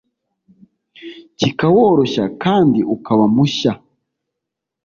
[1.39, 3.73] kikaworoshya kandi ukaba mushya…